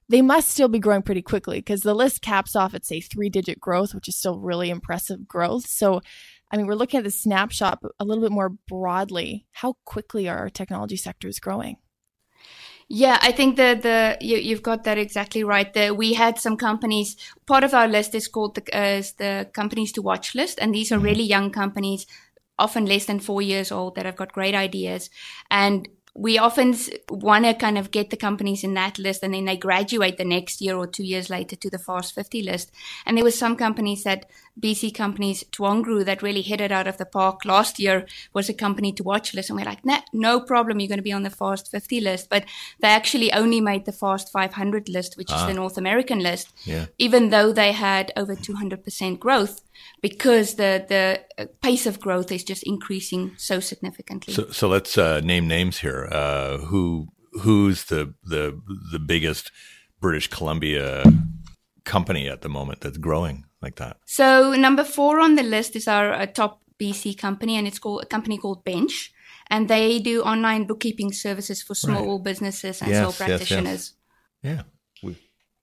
they 0.10 0.24
must 0.24 0.50
still 0.50 0.68
be 0.68 0.80
growing 0.80 1.04
pretty 1.04 1.22
quickly 1.22 1.60
because 1.60 1.82
the 1.82 1.94
list 1.94 2.24
caps 2.24 2.56
off 2.56 2.74
at, 2.74 2.88
say, 2.88 3.00
three 3.00 3.30
digit 3.30 3.60
growth, 3.60 3.94
which 3.94 4.08
is 4.08 4.18
still 4.18 4.40
really 4.40 4.72
impressive 4.72 5.28
growth. 5.28 5.68
So, 5.68 6.02
I 6.52 6.58
mean, 6.58 6.66
we're 6.66 6.76
looking 6.76 6.98
at 6.98 7.04
the 7.04 7.12
snapshot 7.12 7.84
a 8.00 8.06
little 8.06 8.24
bit 8.24 8.32
more 8.32 8.50
broadly. 8.50 9.46
How 9.52 9.76
quickly 9.86 10.28
are 10.28 10.38
our 10.38 10.50
technology 10.50 10.98
sectors 10.98 11.40
growing? 11.40 11.78
Yeah, 12.92 13.20
I 13.22 13.32
think 13.32 13.56
the 13.56 13.80
the 13.80 14.18
you, 14.20 14.56
have 14.56 14.64
got 14.64 14.84
that 14.86 14.98
exactly 14.98 15.44
right. 15.44 15.72
The, 15.72 15.92
we 15.92 16.14
had 16.14 16.40
some 16.40 16.58
companies. 16.58 17.16
Part 17.46 17.64
of 17.64 17.76
our 17.76 17.88
list 17.88 18.16
is 18.16 18.28
called 18.28 18.56
the, 18.56 18.64
uh, 18.76 18.98
is 18.98 19.14
the 19.14 19.48
companies 19.54 19.92
to 19.92 20.02
watch 20.02 20.34
list, 20.34 20.58
and 20.60 20.74
these 20.74 20.92
are 20.92 20.96
mm-hmm. 20.96 21.06
really 21.06 21.24
young 21.24 21.52
companies, 21.52 22.08
often 22.58 22.88
less 22.88 23.06
than 23.06 23.20
four 23.20 23.44
years 23.44 23.72
old, 23.72 23.94
that 23.94 24.08
have 24.08 24.16
got 24.16 24.34
great 24.34 24.56
ideas. 24.56 25.12
And 25.52 25.88
we 26.20 26.38
often 26.38 26.76
want 27.10 27.46
to 27.46 27.54
kind 27.54 27.78
of 27.78 27.92
get 27.92 28.10
the 28.10 28.18
companies 28.18 28.62
in 28.64 28.74
that 28.74 29.00
list 29.00 29.24
and 29.24 29.34
then 29.34 29.46
they 29.46 29.56
graduate 29.56 30.18
the 30.18 30.26
next 30.26 30.60
year 30.60 30.76
or 30.76 30.86
two 30.86 31.04
years 31.04 31.30
later 31.30 31.56
to 31.56 31.70
the 31.70 31.80
fast 31.80 32.14
50 32.14 32.44
list 32.44 32.72
and 33.06 33.16
there 33.16 33.24
were 33.24 33.32
some 33.32 33.56
companies 33.56 34.04
that 34.04 34.30
bc 34.60 34.94
companies 34.94 35.46
twangru 35.54 36.04
that 36.04 36.22
really 36.22 36.42
hit 36.42 36.60
it 36.60 36.74
out 36.74 36.88
of 36.88 36.98
the 36.98 37.06
park 37.06 37.46
last 37.46 37.80
year 37.80 38.06
was 38.34 38.50
a 38.50 38.54
company 38.54 38.92
to 38.92 39.04
watch 39.04 39.34
list 39.34 39.50
and 39.50 39.58
we're 39.58 39.66
like 39.66 39.86
nah, 39.86 40.02
no 40.12 40.42
problem 40.42 40.80
you're 40.80 40.90
going 40.90 40.98
to 40.98 41.10
be 41.10 41.14
on 41.14 41.24
the 41.24 41.30
fast 41.30 41.72
50 41.72 42.02
list 42.02 42.30
but 42.30 42.44
they 42.82 42.90
actually 42.90 43.32
only 43.32 43.62
made 43.62 43.86
the 43.86 43.94
fast 43.94 44.30
500 44.30 44.90
list 44.90 45.16
which 45.16 45.32
ah. 45.32 45.40
is 45.40 45.48
the 45.48 45.54
north 45.54 45.78
american 45.78 46.20
list 46.20 46.54
yeah. 46.66 46.88
even 46.98 47.30
though 47.30 47.54
they 47.54 47.72
had 47.72 48.12
over 48.18 48.36
200% 48.36 49.20
growth 49.20 49.62
because 50.02 50.56
the 50.56 50.86
the 50.88 51.48
pace 51.62 51.86
of 51.86 52.00
growth 52.00 52.32
is 52.32 52.44
just 52.44 52.64
increasing 52.64 53.34
so 53.38 53.60
significantly. 53.60 54.34
So, 54.34 54.50
so 54.52 54.68
let's 54.68 54.98
uh, 54.98 55.22
name 55.22 55.48
names 55.48 55.80
here. 55.80 56.08
Uh, 56.12 56.58
who 56.58 57.08
who's 57.42 57.86
the 57.86 58.14
the 58.24 58.60
the 58.92 59.00
biggest 59.00 59.52
British 60.00 60.28
Columbia 60.28 61.04
company 61.84 62.30
at 62.30 62.42
the 62.42 62.50
moment 62.50 62.82
that's 62.82 62.98
growing 62.98 63.46
like 63.62 63.76
that? 63.76 63.98
So 64.06 64.54
number 64.54 64.84
four 64.84 65.20
on 65.20 65.36
the 65.36 65.44
list 65.44 65.76
is 65.76 65.88
our 65.88 66.14
uh, 66.14 66.26
top 66.26 66.62
BC 66.80 67.18
company, 67.18 67.58
and 67.58 67.68
it's 67.68 67.80
called 67.80 68.04
a 68.04 68.06
company 68.06 68.38
called 68.38 68.64
Bench, 68.64 69.14
and 69.48 69.68
they 69.68 70.00
do 70.00 70.22
online 70.22 70.66
bookkeeping 70.66 71.12
services 71.12 71.62
for 71.62 71.76
small 71.76 72.18
right. 72.18 72.24
businesses 72.24 72.82
and 72.82 72.92
yes, 72.92 73.04
sole 73.04 73.14
practitioners. 73.14 73.94
Yes, 74.44 74.56
yes. 74.56 74.56
Yeah. 74.56 74.64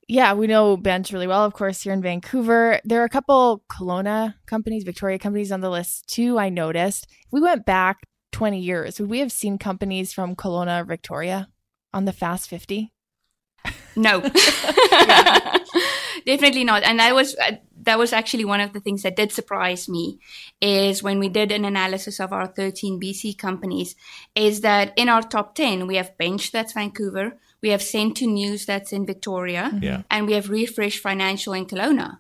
Yeah, 0.09 0.35
we 0.35 0.47
know 0.47 0.77
Bench 0.77 1.13
really 1.13 1.27
well, 1.27 1.45
of 1.45 1.53
course, 1.53 1.83
here 1.83 1.93
in 1.93 2.01
Vancouver. 2.01 2.81
There 2.85 3.01
are 3.03 3.07
a 3.07 3.09
couple 3.09 3.65
Kelowna 3.69 4.35
companies, 4.47 4.85
Victoria 4.85 5.19
companies 5.19 5.51
on 5.51 5.61
the 5.61 5.71
list 5.71 6.07
too, 6.07 6.39
I 6.39 6.49
noticed. 6.49 7.09
If 7.11 7.33
we 7.33 7.41
went 7.41 7.67
back 7.67 7.99
20 8.31 8.61
years, 8.61 9.01
would 9.01 9.11
we 9.11 9.19
have 9.19 9.33
seen 9.33 9.59
companies 9.59 10.13
from 10.13 10.37
Kelowna 10.37 10.83
or 10.83 10.85
Victoria 10.85 11.49
on 11.93 12.05
the 12.05 12.13
Fast 12.13 12.49
50? 12.49 12.93
No. 13.97 14.21
Definitely 16.27 16.65
not. 16.65 16.85
And 16.85 17.01
that 17.01 17.15
was 17.15 17.35
uh, 17.37 17.57
that 17.83 17.99
was 17.99 18.13
actually 18.13 18.45
one 18.45 18.61
of 18.61 18.73
the 18.73 18.81
things 18.81 19.03
that 19.03 19.17
did 19.17 19.33
surprise 19.33 19.89
me 19.89 20.19
is 20.61 21.03
when 21.03 21.19
we 21.19 21.29
did 21.29 21.53
an 21.53 21.65
analysis 21.65 22.21
of 22.21 22.33
our 22.33 22.47
13 22.47 23.01
BC 23.01 23.39
companies 23.39 23.95
is 24.35 24.61
that 24.61 24.93
in 24.97 25.09
our 25.09 25.23
top 25.23 25.55
10 25.55 25.87
we 25.87 25.97
have 25.97 26.19
Bench 26.19 26.53
that's 26.53 26.73
Vancouver, 26.73 27.39
we 27.63 27.71
have 27.71 27.81
SendtoNews 27.81 28.67
that's 28.67 28.93
in 28.93 29.07
Victoria. 29.07 29.71
Mm-hmm. 29.73 29.85
Yeah. 29.85 30.03
And 30.11 30.27
we 30.27 30.35
have 30.35 30.51
Refresh 30.51 30.99
Financial 30.99 31.53
in 31.53 31.67
Kelowna. 31.67 32.19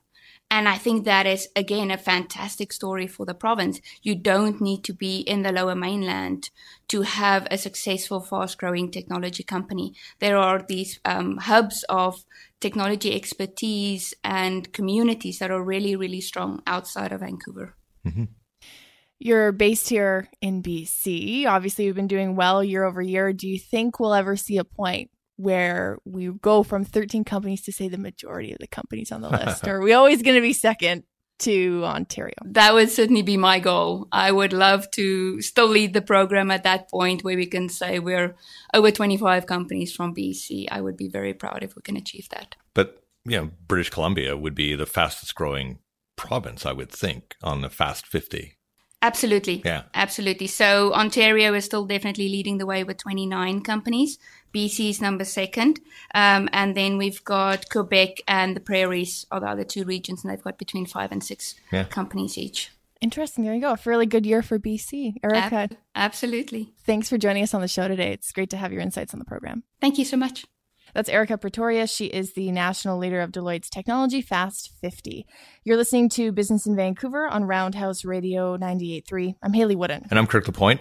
And 0.48 0.68
I 0.68 0.78
think 0.78 1.04
that 1.04 1.26
is, 1.26 1.48
again, 1.56 1.90
a 1.90 1.98
fantastic 1.98 2.72
story 2.72 3.08
for 3.08 3.26
the 3.26 3.34
province. 3.34 3.80
You 4.02 4.14
don't 4.14 4.60
need 4.60 4.84
to 4.84 4.92
be 4.92 5.18
in 5.18 5.42
the 5.42 5.50
lower 5.50 5.74
mainland 5.74 6.50
to 6.88 7.02
have 7.02 7.48
a 7.50 7.58
successful, 7.58 8.20
fast 8.20 8.56
growing 8.56 8.92
technology 8.92 9.42
company. 9.42 9.94
There 10.20 10.36
are 10.36 10.64
these 10.66 11.00
um, 11.04 11.38
hubs 11.38 11.84
of 11.88 12.24
technology 12.60 13.14
expertise 13.14 14.14
and 14.22 14.72
communities 14.72 15.40
that 15.40 15.50
are 15.50 15.62
really, 15.62 15.96
really 15.96 16.20
strong 16.20 16.62
outside 16.64 17.10
of 17.10 17.20
Vancouver. 17.20 17.74
Mm-hmm. 18.06 18.24
You're 19.18 19.50
based 19.50 19.88
here 19.88 20.28
in 20.40 20.62
BC. 20.62 21.46
Obviously, 21.46 21.86
you've 21.86 21.96
been 21.96 22.06
doing 22.06 22.36
well 22.36 22.62
year 22.62 22.84
over 22.84 23.02
year. 23.02 23.32
Do 23.32 23.48
you 23.48 23.58
think 23.58 23.98
we'll 23.98 24.14
ever 24.14 24.36
see 24.36 24.58
a 24.58 24.64
point 24.64 25.10
where 25.36 25.98
we 26.04 26.28
go 26.28 26.62
from 26.62 26.84
13 26.84 27.24
companies 27.24 27.62
to 27.62 27.72
say 27.72 27.88
the 27.88 27.98
majority 27.98 28.52
of 28.52 28.58
the 28.58 28.66
companies 28.66 29.12
on 29.12 29.20
the 29.20 29.28
list? 29.44 29.66
or 29.66 29.76
are 29.76 29.82
we 29.82 29.92
always 29.92 30.22
going 30.22 30.36
to 30.36 30.40
be 30.40 30.52
second 30.52 31.04
to 31.40 31.82
Ontario? 31.84 32.34
That 32.44 32.74
would 32.74 32.90
certainly 32.90 33.22
be 33.22 33.36
my 33.36 33.58
goal. 33.58 34.08
I 34.12 34.32
would 34.32 34.52
love 34.52 34.90
to 34.92 35.40
still 35.42 35.68
lead 35.68 35.92
the 35.92 36.02
program 36.02 36.50
at 36.50 36.64
that 36.64 36.90
point 36.90 37.22
where 37.24 37.36
we 37.36 37.46
can 37.46 37.68
say 37.68 37.98
we're 37.98 38.34
over 38.72 38.90
25 38.90 39.46
companies 39.46 39.94
from 39.94 40.14
BC. 40.14 40.66
I 40.70 40.80
would 40.80 40.96
be 40.96 41.08
very 41.08 41.34
proud 41.34 41.62
if 41.62 41.76
we 41.76 41.82
can 41.82 41.96
achieve 41.96 42.28
that. 42.30 42.56
But, 42.74 43.02
you 43.24 43.36
know, 43.36 43.50
British 43.68 43.90
Columbia 43.90 44.36
would 44.36 44.54
be 44.54 44.74
the 44.74 44.86
fastest 44.86 45.34
growing 45.34 45.78
province, 46.16 46.64
I 46.64 46.72
would 46.72 46.90
think, 46.90 47.36
on 47.42 47.60
the 47.60 47.68
Fast 47.68 48.06
50. 48.06 48.56
Absolutely. 49.02 49.62
Yeah. 49.64 49.82
Absolutely. 49.94 50.46
So 50.46 50.92
Ontario 50.94 51.52
is 51.54 51.64
still 51.64 51.84
definitely 51.84 52.28
leading 52.28 52.58
the 52.58 52.66
way 52.66 52.82
with 52.82 52.96
29 52.96 53.60
companies. 53.60 54.18
BC 54.52 54.90
is 54.90 55.00
number 55.00 55.24
second. 55.24 55.80
Um, 56.14 56.48
and 56.52 56.76
then 56.76 56.98
we've 56.98 57.22
got 57.24 57.68
Quebec 57.70 58.22
and 58.26 58.56
the 58.56 58.60
Prairies 58.60 59.26
are 59.30 59.40
the 59.40 59.48
other 59.48 59.64
two 59.64 59.84
regions, 59.84 60.24
and 60.24 60.32
they've 60.32 60.42
got 60.42 60.58
between 60.58 60.86
five 60.86 61.12
and 61.12 61.22
six 61.22 61.54
yeah. 61.72 61.84
companies 61.84 62.38
each. 62.38 62.70
Interesting. 63.00 63.44
There 63.44 63.54
you 63.54 63.60
go. 63.60 63.72
A 63.72 63.78
really 63.84 64.06
good 64.06 64.24
year 64.24 64.42
for 64.42 64.58
BC. 64.58 65.16
Erica. 65.22 65.54
Ab- 65.54 65.76
absolutely. 65.94 66.72
Thanks 66.86 67.08
for 67.08 67.18
joining 67.18 67.42
us 67.42 67.52
on 67.52 67.60
the 67.60 67.68
show 67.68 67.88
today. 67.88 68.12
It's 68.12 68.32
great 68.32 68.50
to 68.50 68.56
have 68.56 68.72
your 68.72 68.80
insights 68.80 69.12
on 69.12 69.18
the 69.18 69.26
program. 69.26 69.64
Thank 69.80 69.98
you 69.98 70.04
so 70.04 70.16
much. 70.16 70.46
That's 70.94 71.10
Erica 71.10 71.36
Pretorius. 71.36 71.94
She 71.94 72.06
is 72.06 72.32
the 72.32 72.50
national 72.52 72.96
leader 72.96 73.20
of 73.20 73.30
Deloitte's 73.30 73.68
Technology 73.68 74.22
Fast 74.22 74.72
50. 74.80 75.26
You're 75.62 75.76
listening 75.76 76.08
to 76.10 76.32
Business 76.32 76.64
in 76.64 76.74
Vancouver 76.74 77.26
on 77.28 77.44
Roundhouse 77.44 78.02
Radio 78.02 78.56
98.3. 78.56 79.34
I'm 79.42 79.52
Hayley 79.52 79.76
Woodin. 79.76 80.06
And 80.08 80.18
I'm 80.18 80.26
Kirk 80.26 80.46
LaPointe. 80.46 80.80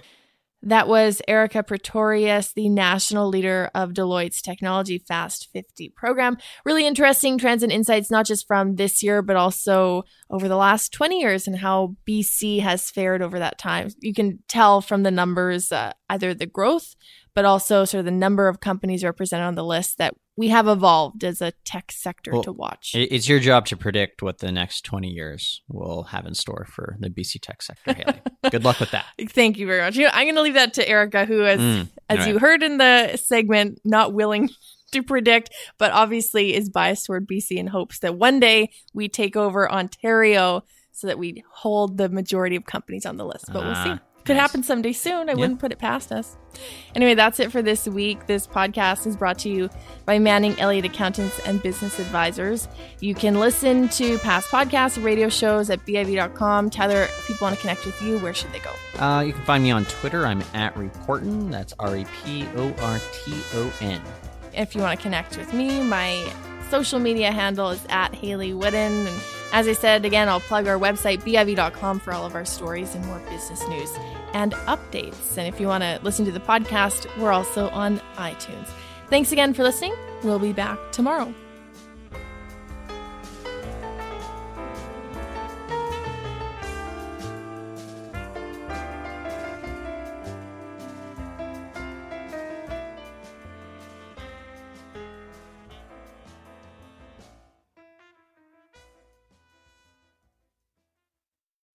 That 0.66 0.88
was 0.88 1.22
Erica 1.28 1.62
Pretorius, 1.62 2.52
the 2.54 2.70
national 2.70 3.30
leader 3.30 3.70
of 3.76 3.94
Deloitte's 3.94 4.42
Technology 4.42 4.98
Fast 4.98 5.50
50 5.54 5.90
program. 5.90 6.38
Really 6.66 6.88
interesting 6.88 7.38
trends 7.38 7.62
and 7.62 7.72
insights, 7.72 8.10
not 8.10 8.26
just 8.26 8.48
from 8.48 8.76
this 8.76 9.04
year, 9.04 9.22
but 9.22 9.36
also 9.36 10.04
over 10.32 10.48
the 10.48 10.56
last 10.56 10.92
20 10.92 11.20
years 11.20 11.46
and 11.46 11.60
how 11.60 11.96
BC 12.10 12.62
has 12.62 12.90
fared 12.90 13.22
over 13.22 13.38
that 13.38 13.60
time. 13.60 13.90
You 14.00 14.16
can 14.16 14.40
tell 14.48 14.82
from 14.82 15.04
the 15.04 15.12
numbers, 15.12 15.72
uh, 15.72 15.94
either 16.10 16.34
the 16.34 16.48
growth, 16.48 16.96
but 17.36 17.46
also 17.46 17.86
sort 17.86 18.00
of 18.00 18.06
the 18.06 18.12
number 18.12 18.48
of 18.48 18.62
companies 18.62 19.04
represented 19.04 19.46
on 19.46 19.56
the 19.56 19.64
list 19.64 19.98
that 19.98 20.16
we 20.38 20.48
have 20.48 20.68
evolved 20.68 21.24
as 21.24 21.42
a 21.42 21.52
tech 21.64 21.92
sector 21.92 22.32
well, 22.32 22.44
to 22.44 22.52
watch. 22.52 22.92
It's 22.94 23.30
your 23.30 23.40
job 23.40 23.66
to 23.68 23.78
predict 23.78 24.22
what 24.22 24.40
the 24.40 24.52
next 24.52 24.82
20 24.86 25.10
years 25.10 25.62
will 25.68 26.04
have 26.04 26.26
in 26.26 26.34
store 26.34 26.66
for 26.70 26.98
the 27.00 27.10
BC 27.10 27.42
tech 27.42 27.62
sector, 27.62 27.94
Haley. 27.94 28.22
Good 28.52 28.64
luck 28.64 28.80
with 28.80 28.92
that. 28.92 29.06
Thank 29.30 29.58
you 29.58 29.68
very 29.68 29.82
much. 29.82 29.98
I'm 29.98 30.26
going 30.26 30.36
to 30.36 30.42
leave 30.42 30.56
that 30.56 30.74
to 30.76 30.88
Erica, 30.88 31.26
who 31.26 31.46
is, 31.46 31.60
mm, 31.60 31.88
as 32.10 32.20
right. 32.20 32.28
you 32.30 32.40
heard 32.40 32.64
in 32.64 32.78
the 32.78 33.18
segment, 33.18 33.80
not 33.86 34.14
willing 34.14 34.50
to 34.92 35.04
predict, 35.04 35.52
but 35.78 35.92
obviously 35.92 36.54
is 36.54 36.70
biased 36.70 37.06
toward 37.06 37.28
BC 37.28 37.60
and 37.60 37.70
hopes 37.70 38.00
that 38.00 38.16
one 38.16 38.40
day 38.40 38.72
we 38.94 39.10
take 39.10 39.36
over 39.36 39.70
Ontario 39.70 40.64
so 40.92 41.08
that 41.08 41.20
we 41.20 41.44
hold 41.52 41.98
the 41.98 42.08
majority 42.08 42.56
of 42.56 42.66
companies 42.66 43.06
on 43.06 43.18
the 43.18 43.26
list. 43.26 43.46
But 43.52 43.60
uh, 43.60 43.66
we'll 43.66 43.98
see. 43.98 44.02
Could 44.26 44.38
nice. 44.38 44.42
happen 44.42 44.64
someday 44.64 44.92
soon. 44.92 45.30
I 45.30 45.34
yeah. 45.34 45.38
wouldn't 45.38 45.60
put 45.60 45.72
it 45.72 45.78
past 45.78 46.12
us. 46.12 46.36
Anyway, 46.96 47.14
that's 47.14 47.40
it 47.40 47.52
for 47.52 47.62
this 47.62 47.88
week. 47.88 48.26
This 48.26 48.48
podcast 48.48 49.06
is 49.06 49.16
brought 49.16 49.38
to 49.40 49.50
you 49.50 49.70
by 50.06 50.18
Manning 50.18 50.60
Elliott 50.60 50.86
Accountants 50.86 51.38
and 51.46 51.62
Business 51.62 52.00
Advisors. 52.00 52.68
You 53.02 53.14
can 53.14 53.40
listen 53.40 53.88
to 53.90 54.18
past 54.20 54.50
podcasts, 54.50 55.02
radio 55.04 55.30
shows 55.30 55.70
at 55.70 55.86
BIV.com. 55.86 56.72
Tyler, 56.72 57.04
if 57.04 57.28
people 57.28 57.46
want 57.46 57.56
to 57.56 57.62
connect 57.62 57.86
with 57.86 58.02
you, 58.02 58.18
where 58.20 58.34
should 58.34 58.52
they 58.52 58.60
go? 58.60 58.72
Uh, 59.00 59.22
you 59.22 59.34
can 59.34 59.44
find 59.44 59.64
me 59.64 59.70
on 59.70 59.86
Twitter. 59.86 60.26
I'm 60.26 60.42
at 60.54 60.74
Reporton. 60.74 61.52
That's 61.52 61.74
R 61.78 61.96
E 61.96 62.06
P 62.24 62.48
O 62.56 62.74
R 62.80 63.00
T 63.14 63.34
O 63.54 63.74
N. 63.82 64.02
If 64.54 64.74
you 64.74 64.82
want 64.82 64.98
to 65.00 65.04
connect 65.04 65.38
with 65.38 65.54
me, 65.54 65.84
my 65.84 66.34
social 66.72 67.00
media 67.00 67.32
handle 67.32 67.70
is 67.70 67.86
at 67.90 68.16
Hayley 68.16 68.54
Woodin. 68.54 69.06
And 69.06 69.22
as 69.56 69.70
I 69.70 69.74
said, 69.74 70.04
again, 70.04 70.28
I'll 70.28 70.42
plug 70.42 70.68
our 70.68 70.78
website, 70.78 71.22
biv.com, 71.22 72.02
for 72.02 72.12
all 72.12 72.26
of 72.26 72.36
our 72.36 72.44
stories 72.44 72.94
and 72.94 73.06
more 73.06 73.20
business 73.30 73.66
news 73.70 73.90
and 74.34 74.52
updates. 74.68 75.38
And 75.38 75.48
if 75.48 75.62
you 75.62 75.68
want 75.68 75.82
to 75.82 75.98
listen 76.04 76.26
to 76.26 76.32
the 76.34 76.42
podcast, 76.42 77.08
we're 77.18 77.32
also 77.32 77.70
on 77.70 78.02
iTunes. 78.18 78.68
Thanks 79.10 79.32
again 79.32 79.54
for 79.54 79.64
listening. 79.64 79.96
We'll 80.24 80.40
be 80.40 80.52
back 80.52 80.78
tomorrow. 80.92 81.34